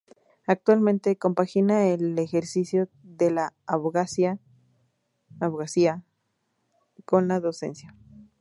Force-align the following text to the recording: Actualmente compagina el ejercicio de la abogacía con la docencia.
Actualmente 0.47 1.15
compagina 1.15 1.85
el 1.89 2.17
ejercicio 2.17 2.89
de 3.03 3.29
la 3.29 3.53
abogacía 3.67 4.39
con 7.05 7.27
la 7.27 7.39
docencia. 7.39 7.95